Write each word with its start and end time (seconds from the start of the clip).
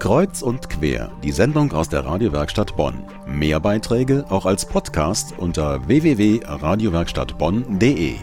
Kreuz 0.00 0.40
und 0.40 0.70
quer, 0.70 1.12
die 1.22 1.30
Sendung 1.30 1.72
aus 1.72 1.90
der 1.90 2.06
Radiowerkstatt 2.06 2.74
Bonn. 2.74 3.04
Mehr 3.26 3.60
Beiträge 3.60 4.24
auch 4.30 4.46
als 4.46 4.64
Podcast 4.64 5.34
unter 5.36 5.86
www.radiowerkstattbonn.de. 5.86 8.14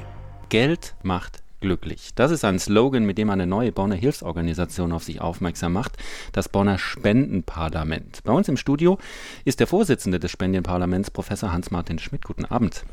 Geld 0.50 0.96
macht 1.04 1.44
glücklich. 1.62 2.16
Das 2.16 2.32
ist 2.32 2.44
ein 2.46 2.58
Slogan, 2.58 3.06
mit 3.06 3.20
dem 3.20 3.30
eine 3.30 3.46
neue 3.46 3.72
Bonner 3.72 3.94
Hilfsorganisation 3.94 4.92
auf 4.92 5.04
sich 5.04 5.22
aufmerksam 5.22 5.74
macht, 5.74 5.98
das 6.32 6.50
Bonner 6.50 6.80
Spendenparlament. 6.80 8.24
Bei 8.24 8.34
uns 8.34 8.48
im 8.48 8.58
Studio 8.58 8.98
ist 9.46 9.60
der 9.60 9.68
Vorsitzende 9.68 10.20
des 10.20 10.32
Spendenparlaments, 10.32 11.12
Professor 11.12 11.54
Hans-Martin 11.54 12.00
Schmidt. 12.00 12.26
Guten 12.26 12.46
Abend. 12.46 12.86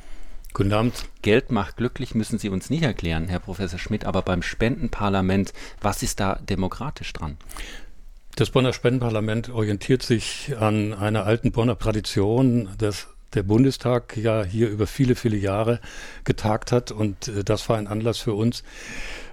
Guten 0.52 0.74
Abend. 0.74 1.06
Geld 1.22 1.50
macht 1.50 1.78
glücklich, 1.78 2.14
müssen 2.14 2.38
Sie 2.38 2.50
uns 2.50 2.68
nicht 2.68 2.82
erklären, 2.82 3.28
Herr 3.28 3.40
Professor 3.40 3.78
Schmidt, 3.78 4.04
aber 4.04 4.20
beim 4.20 4.42
Spendenparlament, 4.42 5.54
was 5.80 6.02
ist 6.02 6.20
da 6.20 6.34
demokratisch 6.34 7.14
dran? 7.14 7.38
Das 8.36 8.50
Bonner 8.50 8.72
Spendenparlament 8.72 9.48
orientiert 9.50 10.02
sich 10.02 10.56
an 10.58 10.92
einer 10.92 11.24
alten 11.24 11.52
Bonner 11.52 11.78
Tradition, 11.78 12.68
dass 12.78 13.06
der 13.34 13.44
Bundestag 13.44 14.16
ja 14.16 14.42
hier 14.42 14.70
über 14.70 14.88
viele, 14.88 15.14
viele 15.14 15.36
Jahre 15.36 15.80
getagt 16.24 16.72
hat. 16.72 16.90
Und 16.90 17.28
äh, 17.28 17.44
das 17.44 17.68
war 17.68 17.78
ein 17.78 17.86
Anlass 17.86 18.18
für 18.18 18.34
uns, 18.34 18.64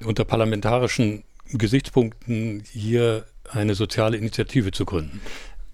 unter 0.06 0.24
parlamentarischen 0.24 1.24
Gesichtspunkten 1.52 2.64
hier 2.72 3.26
eine 3.50 3.74
soziale 3.74 4.18
Initiative 4.18 4.72
zu 4.72 4.86
gründen. 4.86 5.20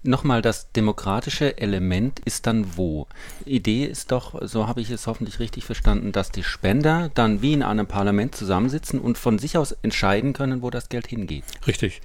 Nochmal, 0.04 0.40
das 0.40 0.72
demokratische 0.72 1.58
Element 1.58 2.20
ist 2.20 2.46
dann 2.46 2.76
wo? 2.76 3.08
Idee 3.44 3.84
ist 3.84 4.10
doch, 4.10 4.40
so 4.46 4.66
habe 4.66 4.80
ich 4.80 4.90
es 4.90 5.06
hoffentlich 5.06 5.38
richtig 5.38 5.64
verstanden, 5.64 6.12
dass 6.12 6.30
die 6.30 6.44
Spender 6.44 7.10
dann 7.14 7.42
wie 7.42 7.52
in 7.52 7.62
einem 7.62 7.86
Parlament 7.86 8.34
zusammensitzen 8.34 9.00
und 9.00 9.18
von 9.18 9.38
sich 9.38 9.58
aus 9.58 9.72
entscheiden 9.82 10.32
können, 10.32 10.62
wo 10.62 10.70
das 10.70 10.88
Geld 10.88 11.08
hingeht. 11.08 11.44
Richtig. 11.66 12.00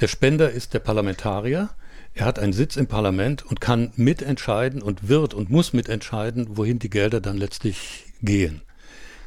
Der 0.00 0.08
Spender 0.08 0.50
ist 0.50 0.74
der 0.74 0.80
Parlamentarier. 0.80 1.70
Er 2.14 2.26
hat 2.26 2.38
einen 2.40 2.52
Sitz 2.52 2.76
im 2.76 2.88
Parlament 2.88 3.44
und 3.46 3.60
kann 3.60 3.92
mitentscheiden 3.96 4.82
und 4.82 5.08
wird 5.08 5.34
und 5.34 5.50
muss 5.50 5.72
mitentscheiden, 5.72 6.56
wohin 6.56 6.80
die 6.80 6.90
Gelder 6.90 7.20
dann 7.20 7.36
letztlich 7.36 8.04
gehen. 8.20 8.62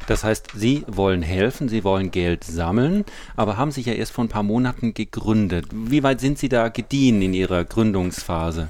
Das 0.08 0.23
heißt, 0.23 0.52
Sie 0.56 0.84
wollen 0.88 1.22
helfen, 1.22 1.70
Sie 1.70 1.84
wollen 1.84 2.12
Geld 2.12 2.44
sammeln, 2.44 3.06
aber 3.36 3.58
haben 3.58 3.72
sich 3.72 3.86
ja 3.86 3.94
erst 3.94 4.12
vor 4.12 4.26
ein 4.26 4.30
paar 4.30 4.44
Monaten 4.44 4.94
gegründet. 4.94 5.66
Wie 5.73 6.04
weit 6.04 6.20
sind 6.22 6.38
Sie 6.38 6.50
da 6.50 6.70
gediehen 6.70 7.22
in 7.22 7.34
Ihrer 7.34 7.64
Gründungsphase? 7.66 8.70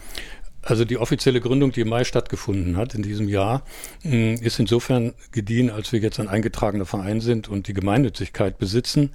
Also 0.63 0.83
die 0.83 0.97
offizielle 0.97 1.39
Gründung, 1.39 1.71
die 1.71 1.81
im 1.81 1.89
Mai 1.89 2.03
stattgefunden 2.03 2.75
hat 2.75 2.93
in 2.93 3.01
diesem 3.01 3.29
Jahr, 3.29 3.63
mm, 4.03 4.35
ist 4.41 4.59
insofern 4.59 5.13
gediehen, 5.31 5.69
als 5.69 5.93
wir 5.93 5.99
jetzt 5.99 6.19
ein 6.19 6.27
eingetragener 6.27 6.85
Verein 6.85 7.21
sind 7.21 7.47
und 7.47 7.67
die 7.67 7.73
Gemeinnützigkeit 7.73 8.57
besitzen 8.57 9.11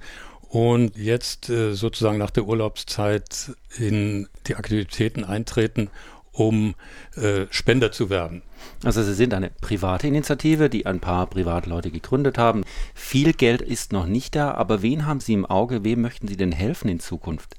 und 0.53 0.95
jetzt 0.95 1.49
äh, 1.49 1.73
sozusagen 1.73 2.19
nach 2.19 2.29
der 2.29 2.45
Urlaubszeit 2.45 3.53
in 3.75 4.29
die 4.45 4.53
Aktivitäten 4.53 5.23
eintreten, 5.23 5.89
um 6.31 6.75
äh, 7.15 7.47
Spender 7.49 7.91
zu 7.91 8.11
werden. 8.11 8.43
Also 8.83 9.01
Sie 9.01 9.15
sind 9.15 9.33
eine 9.33 9.49
private 9.49 10.05
Initiative, 10.05 10.69
die 10.69 10.85
ein 10.85 10.99
paar 10.99 11.25
Privatleute 11.25 11.89
gegründet 11.89 12.37
haben. 12.37 12.63
Viel 12.93 13.33
Geld 13.33 13.63
ist 13.63 13.93
noch 13.93 14.05
nicht 14.05 14.35
da, 14.35 14.51
aber 14.51 14.83
wen 14.83 15.07
haben 15.07 15.21
Sie 15.21 15.33
im 15.33 15.47
Auge? 15.47 15.83
Wem 15.83 16.01
möchten 16.01 16.27
Sie 16.27 16.37
denn 16.37 16.51
helfen 16.51 16.87
in 16.87 16.99
Zukunft? 16.99 17.55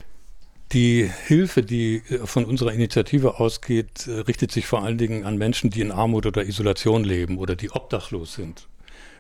Die 0.70 1.10
Hilfe, 1.26 1.64
die 1.64 1.96
äh, 1.96 2.18
von 2.28 2.44
unserer 2.44 2.72
Initiative 2.72 3.40
ausgeht, 3.40 4.06
äh, 4.06 4.20
richtet 4.20 4.52
sich 4.52 4.66
vor 4.66 4.84
allen 4.84 4.98
Dingen 4.98 5.24
an 5.24 5.36
Menschen, 5.36 5.68
die 5.68 5.80
in 5.80 5.90
Armut 5.90 6.26
oder 6.26 6.44
Isolation 6.44 7.02
leben 7.02 7.38
oder 7.38 7.56
die 7.56 7.72
obdachlos 7.72 8.34
sind. 8.34 8.68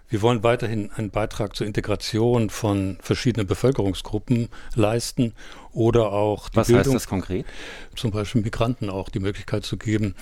Wir 0.08 0.22
wollen 0.22 0.42
weiterhin 0.42 0.90
einen 0.92 1.10
Beitrag 1.10 1.56
zur 1.56 1.66
Integration 1.66 2.50
von 2.50 2.98
verschiedenen 3.00 3.46
Bevölkerungsgruppen 3.46 4.48
leisten 4.74 5.32
oder 5.72 6.12
auch 6.12 6.48
die 6.50 6.56
Was 6.56 6.66
Bildung, 6.68 6.84
heißt 6.84 6.94
das 6.94 7.08
konkret? 7.08 7.46
Zum 7.96 8.10
Beispiel 8.10 8.42
Migranten 8.42 8.90
auch 8.90 9.08
die 9.08 9.20
Möglichkeit 9.20 9.64
zu 9.64 9.76
geben, 9.76 10.14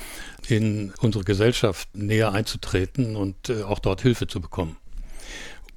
in 0.49 0.93
unsere 1.01 1.25
Gesellschaft 1.25 1.89
näher 1.95 2.33
einzutreten 2.33 3.17
und 3.17 3.49
äh, 3.49 3.63
auch 3.63 3.81
dort 3.81 4.03
Hilfe 4.03 4.27
zu 4.27 4.41
bekommen 4.41 4.77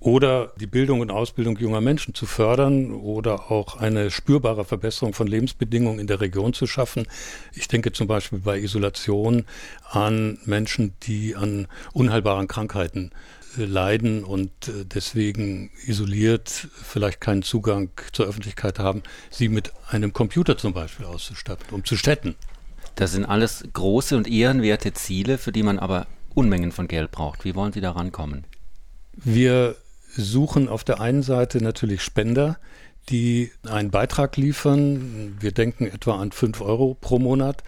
oder 0.05 0.53
die 0.59 0.67
Bildung 0.67 0.99
und 0.99 1.09
Ausbildung 1.09 1.57
junger 1.57 1.81
Menschen 1.81 2.13
zu 2.13 2.27
fördern 2.27 2.93
oder 2.93 3.51
auch 3.51 3.77
eine 3.77 4.11
spürbare 4.11 4.63
Verbesserung 4.63 5.13
von 5.13 5.25
Lebensbedingungen 5.25 5.99
in 5.99 6.05
der 6.05 6.21
Region 6.21 6.53
zu 6.53 6.67
schaffen. 6.67 7.07
Ich 7.53 7.67
denke 7.67 7.91
zum 7.91 8.05
Beispiel 8.05 8.37
bei 8.37 8.59
Isolation 8.59 9.45
an 9.89 10.37
Menschen, 10.45 10.93
die 11.03 11.35
an 11.35 11.67
unheilbaren 11.93 12.47
Krankheiten 12.47 13.11
leiden 13.57 14.23
und 14.23 14.67
äh, 14.67 14.85
deswegen 14.85 15.71
isoliert 15.85 16.49
vielleicht 16.49 17.21
keinen 17.21 17.43
Zugang 17.43 17.89
zur 18.11 18.27
Öffentlichkeit 18.27 18.79
haben, 18.79 19.03
sie 19.29 19.49
mit 19.49 19.71
einem 19.89 20.13
Computer 20.13 20.57
zum 20.57 20.73
Beispiel 20.73 21.05
auszustatten, 21.05 21.67
um 21.71 21.85
zu 21.85 21.95
städten. 21.95 22.35
Das 22.95 23.11
sind 23.11 23.25
alles 23.25 23.63
große 23.73 24.15
und 24.15 24.27
ehrenwerte 24.27 24.93
Ziele, 24.93 25.37
für 25.37 25.51
die 25.51 25.63
man 25.63 25.79
aber 25.79 26.07
Unmengen 26.33 26.71
von 26.71 26.87
Geld 26.87 27.11
braucht. 27.11 27.45
Wie 27.45 27.55
wollen 27.55 27.73
Sie 27.73 27.81
da 27.81 27.91
rankommen? 27.91 28.43
Wir 29.13 29.75
suchen 30.15 30.67
auf 30.67 30.83
der 30.83 30.99
einen 30.99 31.23
Seite 31.23 31.61
natürlich 31.61 32.01
Spender, 32.01 32.57
die 33.09 33.51
einen 33.67 33.91
Beitrag 33.91 34.37
liefern. 34.37 35.37
Wir 35.39 35.51
denken 35.51 35.85
etwa 35.85 36.19
an 36.19 36.31
5 36.31 36.61
Euro 36.61 36.97
pro 36.99 37.19
Monat 37.19 37.63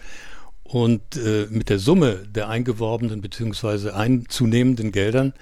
und 0.68 1.16
äh, 1.16 1.46
mit 1.48 1.70
der 1.70 1.78
Summe 1.78 2.26
der 2.28 2.48
eingeworbenen 2.48 3.22
bzw. 3.22 3.90
einzunehmenden 3.90 4.92
Geldern 4.92 5.32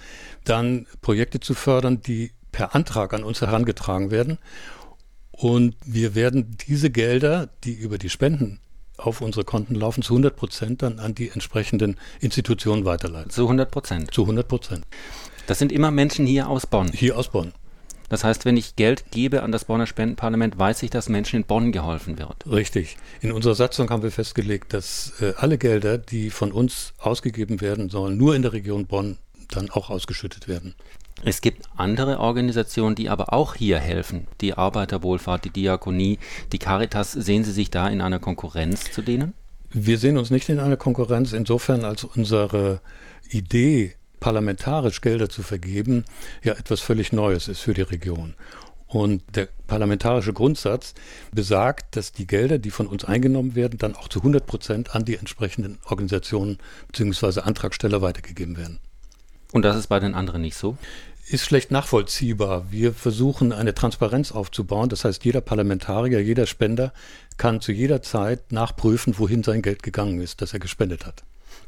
dann 0.45 0.87
Projekte 1.03 1.41
zu 1.41 1.55
fördern, 1.55 2.01
die 2.01 2.31
per 2.53 2.77
Antrag 2.77 3.13
an 3.13 3.25
uns 3.25 3.41
herangetragen 3.41 4.13
werden. 4.13 4.39
Und 5.33 5.75
wir 5.85 6.15
werden 6.15 6.57
diese 6.67 6.91
Gelder, 6.91 7.49
die 7.65 7.75
über 7.75 7.99
die 7.99 8.09
Spenden 8.09 8.61
auf 8.97 9.21
unsere 9.21 9.45
Konten 9.45 9.75
laufen, 9.75 10.03
zu 10.03 10.15
100 10.15 10.37
Prozent 10.37 10.83
dann 10.83 11.01
an 11.01 11.15
die 11.15 11.29
entsprechenden 11.29 11.97
Institutionen 12.21 12.85
weiterleiten. 12.85 13.31
Zu 13.31 13.43
100 13.43 13.71
Prozent? 13.71 14.15
Zu 14.15 14.23
100 14.23 14.47
Prozent. 14.47 14.87
Das 15.49 15.59
sind 15.59 15.73
immer 15.73 15.91
Menschen 15.91 16.25
hier 16.25 16.49
aus 16.49 16.67
Bonn? 16.67 16.91
Hier 16.93 17.19
aus 17.19 17.29
Bonn. 17.29 17.53
Das 18.09 18.25
heißt, 18.25 18.45
wenn 18.45 18.57
ich 18.57 18.77
Geld 18.77 19.11
gebe 19.11 19.43
an 19.43 19.53
das 19.53 19.65
Bonner 19.65 19.87
Spendenparlament, 19.87 20.59
weiß 20.59 20.83
ich, 20.83 20.91
dass 20.91 21.09
Menschen 21.09 21.37
in 21.37 21.45
Bonn 21.45 21.73
geholfen 21.73 22.19
wird. 22.19 22.47
Richtig. 22.51 22.97
In 23.21 23.33
unserer 23.33 23.55
Satzung 23.55 23.91
haben 23.91 24.03
wir 24.03 24.13
festgelegt, 24.13 24.73
dass 24.73 25.13
äh, 25.21 25.35
alle 25.37 25.59
Gelder, 25.59 25.99
die 25.99 26.31
von 26.31 26.53
uns 26.53 26.93
ausgegeben 26.99 27.61
werden 27.61 27.89
sollen, 27.89 28.17
nur 28.17 28.35
in 28.37 28.43
der 28.43 28.53
Region 28.53 28.87
Bonn 28.87 29.19
dann 29.51 29.71
auch 29.71 29.91
ausgeschüttet 29.91 30.49
werden. 30.49 30.75
Es 31.25 31.41
gibt 31.41 31.63
andere 31.77 32.21
Organisationen, 32.21 32.95
die 32.95 33.09
aber 33.09 33.33
auch 33.33 33.55
hier 33.55 33.79
helfen. 33.79 34.27
Die 34.41 34.55
Arbeiterwohlfahrt, 34.55 35.47
die 35.47 35.51
Diakonie, 35.51 36.19
die 36.53 36.59
Caritas. 36.59 37.13
Sehen 37.13 37.43
Sie 37.43 37.53
sich 37.53 37.71
da 37.71 37.89
in 37.89 38.01
einer 38.01 38.19
Konkurrenz 38.19 38.93
zu 38.93 39.03
denen? 39.03 39.33
Wir 39.71 39.99
sehen 39.99 40.19
uns 40.19 40.31
nicht 40.31 40.49
in 40.49 40.61
einer 40.61 40.77
Konkurrenz, 40.77 41.33
insofern 41.33 41.85
als 41.85 42.05
unsere 42.05 42.81
Idee 43.31 43.96
parlamentarisch 44.21 45.01
Gelder 45.01 45.29
zu 45.29 45.43
vergeben, 45.43 46.05
ja 46.43 46.55
etwas 46.55 46.81
völlig 46.81 47.13
Neues 47.13 47.49
ist 47.49 47.61
für 47.61 47.75
die 47.75 47.83
Region. 47.83 48.35
Und 48.89 49.23
der 49.35 49.49
parlamentarische 49.67 50.33
Grundsatz 50.33 50.95
besagt, 51.33 51.97
dass 51.97 52.13
die 52.13 52.27
Gelder, 52.27 52.59
die 52.59 52.71
von 52.71 52.87
uns 52.87 53.05
eingenommen 53.05 53.57
werden, 53.57 53.79
dann 53.79 53.97
auch 53.97 54.09
zu 54.09 54.21
100 54.21 54.47
Prozent 54.47 54.95
an 54.95 55.05
die 55.05 55.17
entsprechenden 55.17 55.79
Organisationen 55.87 56.59
bzw. 56.89 57.41
Antragsteller 57.41 58.01
weitergegeben 58.01 58.57
werden. 58.57 58.79
Und 59.53 59.63
das 59.63 59.77
ist 59.77 59.89
bei 59.89 59.99
den 59.99 60.15
anderen 60.15 60.43
nicht 60.43 60.57
so? 60.57 60.77
Ist 61.29 61.45
schlecht 61.45 61.73
nachvollziehbar. 61.73 62.71
Wir 62.71 62.93
versuchen 62.93 63.53
eine 63.53 63.75
Transparenz 63.75 64.31
aufzubauen. 64.31 64.89
Das 64.89 65.05
heißt, 65.05 65.25
jeder 65.25 65.41
Parlamentarier, 65.41 66.23
jeder 66.23 66.47
Spender 66.47 66.93
kann 67.37 67.61
zu 67.61 67.73
jeder 67.73 68.03
Zeit 68.03 68.53
nachprüfen, 68.53 69.19
wohin 69.19 69.43
sein 69.43 69.63
Geld 69.63 69.83
gegangen 69.83 70.21
ist, 70.21 70.41
das 70.41 70.53
er 70.53 70.61
gespendet 70.61 71.05
hat. 71.05 71.25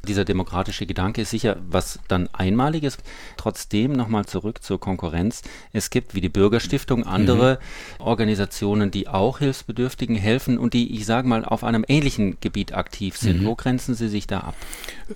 Dieser 0.07 0.25
demokratische 0.25 0.85
Gedanke 0.85 1.21
ist 1.21 1.31
sicher 1.31 1.57
was 1.69 1.99
dann 2.07 2.29
Einmaliges. 2.31 2.97
Trotzdem 3.37 3.91
nochmal 3.91 4.25
zurück 4.25 4.63
zur 4.63 4.79
Konkurrenz. 4.79 5.41
Es 5.73 5.89
gibt 5.89 6.15
wie 6.15 6.21
die 6.21 6.29
Bürgerstiftung 6.29 7.05
andere 7.05 7.59
mhm. 7.99 8.05
Organisationen, 8.05 8.91
die 8.91 9.07
auch 9.07 9.39
Hilfsbedürftigen 9.39 10.15
helfen 10.15 10.57
und 10.57 10.73
die, 10.73 10.95
ich 10.95 11.05
sage 11.05 11.27
mal, 11.27 11.43
auf 11.43 11.63
einem 11.63 11.83
ähnlichen 11.87 12.37
Gebiet 12.39 12.73
aktiv 12.73 13.17
sind. 13.17 13.41
Mhm. 13.41 13.45
Wo 13.45 13.55
grenzen 13.55 13.93
Sie 13.95 14.07
sich 14.07 14.27
da 14.27 14.39
ab? 14.39 14.55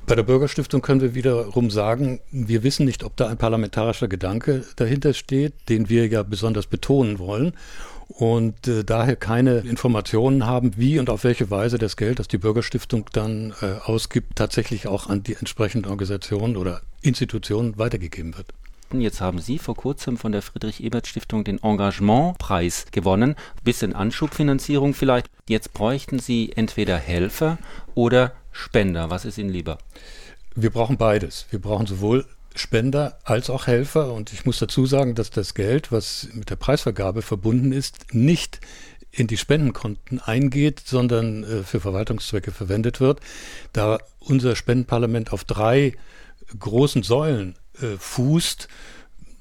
Bei 0.06 0.16
der 0.16 0.24
Bürgerstiftung 0.24 0.82
können 0.82 1.02
wir 1.02 1.16
wiederum 1.16 1.70
sagen, 1.70 2.20
wir 2.32 2.64
wissen 2.64 2.86
nicht, 2.86 3.04
ob 3.04 3.16
da 3.16 3.28
ein 3.28 3.38
parlamentarischer 3.38 4.08
Gedanke 4.08 4.66
dahinter 4.76 5.14
steht, 5.14 5.54
den 5.70 5.90
wir 5.90 6.08
ja 6.08 6.24
besonders 6.24 6.68
betonen 6.68 7.20
wollen 7.20 7.54
und 8.16 8.68
äh, 8.68 8.84
daher 8.84 9.16
keine 9.16 9.60
Informationen 9.60 10.46
haben, 10.46 10.74
wie 10.78 11.00
und 11.00 11.10
auf 11.10 11.24
welche 11.24 11.50
Weise 11.50 11.78
das 11.78 11.98
Geld, 11.98 12.20
das 12.20 12.28
die 12.28 12.38
Bürgerstiftung 12.38 13.06
dann 13.12 13.54
äh, 13.62 13.74
ausgibt, 13.84 14.36
tatsächlich 14.36 14.88
auch 14.88 15.08
an 15.08 15.24
die 15.24 15.36
entsprechenden 15.36 15.90
Organisationen 15.90 16.56
oder 16.58 16.82
Institutionen 17.02 17.78
weitergegeben 17.78 18.38
wird. 18.38 18.54
Jetzt 18.94 19.22
haben 19.22 19.40
Sie 19.40 19.58
vor 19.58 19.76
kurzem 19.76 20.18
von 20.18 20.32
der 20.32 20.44
Friedrich-Ebert-Stiftung 20.44 21.44
den 21.44 21.62
Engagementpreis 21.64 22.86
gewonnen. 22.92 23.36
Bisschen 23.64 23.94
Anschubfinanzierung 23.94 24.94
vielleicht. 24.94 25.28
Jetzt 25.50 25.74
bräuchten 25.74 26.20
Sie 26.20 26.52
entweder 26.56 26.98
Helfer 26.98 27.58
oder 27.96 28.34
Spender. 28.52 29.10
Was 29.10 29.26
ist 29.26 29.40
Ihnen 29.40 29.50
lieber? 29.50 29.80
Wir 30.56 30.70
brauchen 30.70 30.98
beides. 30.98 31.48
Wir 31.50 31.60
brauchen 31.60 31.88
sowohl 31.88 32.26
Spender 32.56 33.20
als 33.24 33.50
auch 33.50 33.68
Helfer. 33.68 34.14
Und 34.14 34.34
ich 34.34 34.46
muss 34.46 34.60
dazu 34.60 34.86
sagen, 34.86 35.16
dass 35.16 35.30
das 35.30 35.54
Geld, 35.54 35.92
was 35.92 36.28
mit 36.34 36.50
der 36.50 36.56
Preisvergabe 36.56 37.22
verbunden 37.22 37.72
ist, 37.72 38.14
nicht 38.14 38.60
in 39.12 39.28
die 39.28 39.38
Spendenkonten 39.38 40.20
eingeht, 40.20 40.82
sondern 40.86 41.44
äh, 41.44 41.64
für 41.64 41.80
Verwaltungszwecke 41.80 42.52
verwendet 42.52 43.00
wird, 43.00 43.20
da 43.72 44.00
unser 44.20 44.56
Spendenparlament 44.56 45.32
auf 45.32 45.44
drei 45.44 45.94
großen 46.58 47.04
Säulen 47.04 47.56
äh, 47.82 47.98
fußt. 47.98 48.68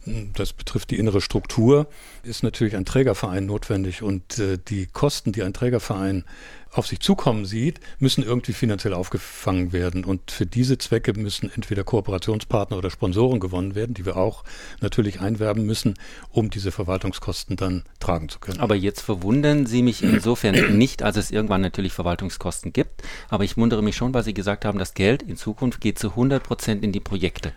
Das 0.04 0.52
betrifft 0.52 0.90
die 0.90 0.98
innere 0.98 1.20
Struktur, 1.20 1.86
ist 2.24 2.42
natürlich 2.42 2.74
ein 2.74 2.84
Trägerverein 2.84 3.46
notwendig 3.46 4.02
und 4.02 4.38
äh, 4.40 4.58
die 4.58 4.86
Kosten, 4.86 5.30
die 5.30 5.44
ein 5.44 5.52
Trägerverein 5.52 6.24
auf 6.72 6.86
sich 6.86 7.00
zukommen 7.00 7.44
sieht, 7.44 7.80
müssen 7.98 8.24
irgendwie 8.24 8.52
finanziell 8.52 8.94
aufgefangen 8.94 9.72
werden. 9.72 10.04
Und 10.04 10.30
für 10.30 10.46
diese 10.46 10.78
Zwecke 10.78 11.12
müssen 11.12 11.52
entweder 11.54 11.84
Kooperationspartner 11.84 12.78
oder 12.78 12.90
Sponsoren 12.90 13.40
gewonnen 13.40 13.74
werden, 13.74 13.94
die 13.94 14.06
wir 14.06 14.16
auch 14.16 14.42
natürlich 14.80 15.20
einwerben 15.20 15.66
müssen, 15.66 15.94
um 16.30 16.50
diese 16.50 16.72
Verwaltungskosten 16.72 17.56
dann 17.56 17.84
tragen 18.00 18.28
zu 18.28 18.40
können. 18.40 18.60
Aber 18.60 18.74
jetzt 18.74 19.02
verwundern 19.02 19.66
Sie 19.66 19.82
mich 19.82 20.02
insofern 20.02 20.54
nicht, 20.78 21.02
als 21.02 21.16
es 21.16 21.30
irgendwann 21.30 21.60
natürlich 21.60 21.92
Verwaltungskosten 21.92 22.72
gibt. 22.72 23.02
Aber 23.28 23.44
ich 23.44 23.56
wundere 23.56 23.82
mich 23.82 23.94
schon, 23.94 24.14
weil 24.14 24.24
Sie 24.24 24.34
gesagt 24.34 24.64
haben, 24.64 24.78
das 24.78 24.94
Geld 24.94 25.22
in 25.22 25.36
Zukunft 25.36 25.80
geht 25.80 25.98
zu 25.98 26.10
100 26.10 26.42
Prozent 26.42 26.82
in 26.82 26.90
die 26.90 27.00
Projekte. 27.00 27.52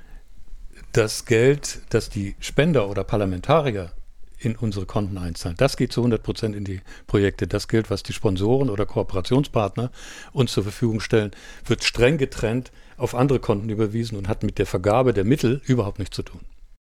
Das 0.95 1.25
Geld, 1.25 1.81
das 1.89 2.09
die 2.09 2.37
Spender 2.39 2.87
oder 2.87 3.03
Parlamentarier 3.03 3.91
in 4.39 4.55
unsere 4.55 4.85
Konten 4.85 5.17
einzahlen. 5.17 5.57
Das 5.57 5.75
geht 5.75 5.91
zu 5.91 5.99
100 5.99 6.23
Prozent 6.23 6.55
in 6.55 6.63
die 6.63 6.79
Projekte. 7.05 7.47
Das 7.47 7.67
gilt, 7.67 7.89
was 7.89 8.01
die 8.01 8.13
Sponsoren 8.13 8.69
oder 8.69 8.85
Kooperationspartner 8.85 9.91
uns 10.31 10.53
zur 10.53 10.63
Verfügung 10.63 11.01
stellen, 11.01 11.31
wird 11.65 11.83
streng 11.83 12.17
getrennt 12.17 12.71
auf 12.95 13.13
andere 13.13 13.41
Konten 13.41 13.67
überwiesen 13.67 14.17
und 14.17 14.29
hat 14.29 14.43
mit 14.43 14.57
der 14.57 14.65
Vergabe 14.65 15.11
der 15.11 15.25
Mittel 15.25 15.61
überhaupt 15.65 15.99
nichts 15.99 16.15
zu 16.15 16.23
tun. 16.23 16.39